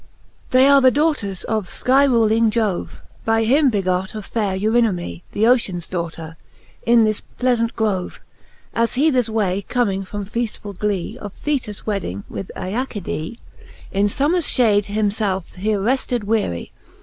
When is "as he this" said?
8.73-9.29